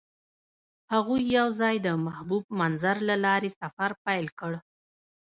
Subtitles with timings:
[0.93, 4.53] هغوی یوځای د محبوب منظر له لارې سفر پیل کړ.